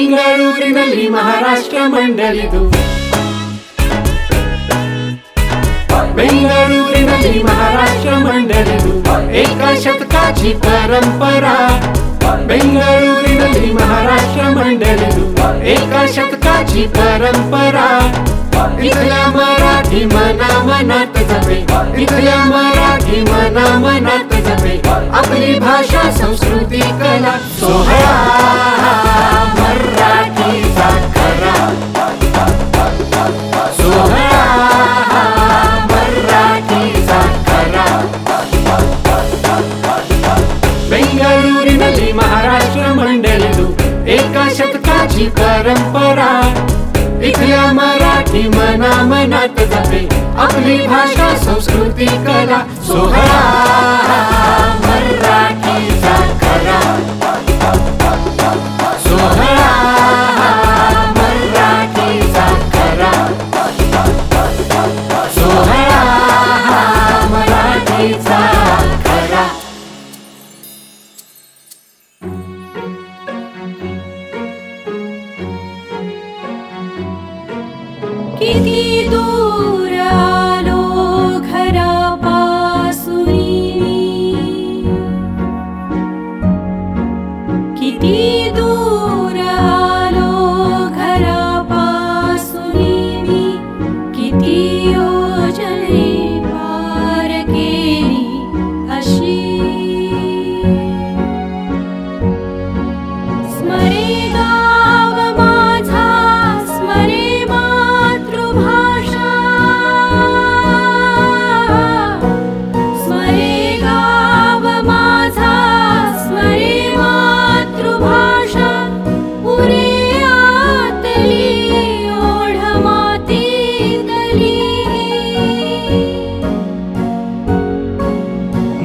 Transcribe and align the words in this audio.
ಬೆಂಗಳೂರಿನಲ್ಲಿ 0.00 1.02
ಮಹಾರಾಷ್ಟ್ರ 1.14 1.78
ಮಂಡಳಿದು 1.94 2.60
ಬೆಂಗಳೂರಿನಲ್ಲಿ 6.18 7.40
ಮಹಾರಾಷ್ಟ್ರ 7.48 8.12
ಮಂಡಳಿದು 8.24 8.92
ಏಕ 9.42 9.62
ಶತಕಾಚಿ 9.82 10.52
ಪರಂಪರಾ 10.64 11.54
ಬೆಂಗಳೂರಿನಲ್ಲಿ 12.48 13.70
ಮಹಾರಾಷ್ಟ್ರ 13.80 14.46
ಮಂಡಳಿದು 14.58 15.26
ಏಕ 15.76 15.94
ಶತಕಾಚಿ 16.16 16.84
ಪರಂಪರಾ 16.96 17.86
इथल्या 18.86 19.20
मराठी 19.34 20.00
मना 20.06 20.48
मनात 20.64 21.16
जपे 21.30 21.56
इथल्या 22.02 22.36
मराठी 22.46 23.20
मना 23.22 23.64
मनात 23.84 24.34
जपे 24.46 24.74
आपली 25.20 25.58
भाषा 25.60 26.02
संस्कृती 26.20 26.80
कला 27.00 27.34
ಶತकाची 45.20 45.28
परंपरा. 45.28 46.30
इथल्या 47.24 47.72
मराठी 47.72 48.42
मना 48.48 49.02
मनात 49.04 49.60
जाते 49.70 50.08
आपली 50.38 50.76
भाषा 50.86 51.34
संस्कृती 51.36 52.06
कला 52.06 52.62
सोहळा. 52.86 53.99
Kitty 78.40 79.06
Dore. 79.10 79.89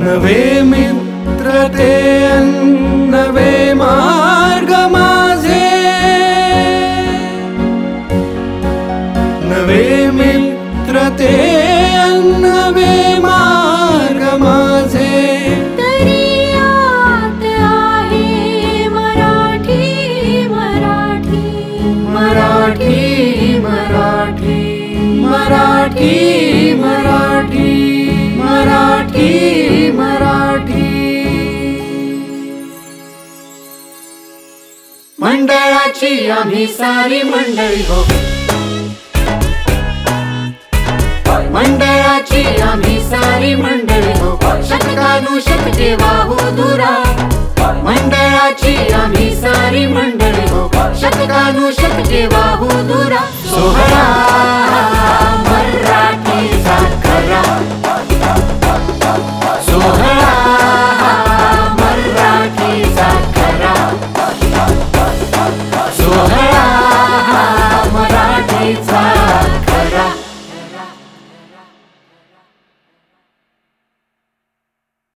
नवे 0.05 0.61
मित्रवे 0.61 1.93
मार्ग 3.73 4.71
माझे 4.91 5.69
नवे 9.49 10.11
मित्रे 10.11 11.29
नवे 12.39 13.17
मार्ग 13.19 14.21
माझे 14.43 15.13
मराठी 15.65 16.07
मार्गमाजे 18.89 20.47
मराठी 22.13 23.59
मराठी 23.59 24.59
मराठी। 25.21 26.54
मंडळाची 35.25 36.29
आम्ही 36.29 36.65
सारी 36.67 37.21
मंडळी 37.23 37.81
हो 37.87 38.01
मंडळाची 41.53 42.43
आम्ही 42.61 42.99
सारी 43.05 43.53
मंडळी 43.55 44.11
हो 44.19 44.35
शतकानुशत 44.69 45.67
जेवा 45.77 46.11
हो 46.27 46.37
दुरा 46.57 46.91
मंडळाची 47.83 48.75
आम्ही 48.93 49.35
सारी 49.35 49.85
मंडळी 49.87 50.47
हो 50.51 50.67
शतकानुशत 51.01 51.99
जेवा 52.09 52.45
हो 52.59 52.69
दुरा 52.91 53.25
सोहळा 53.49 54.03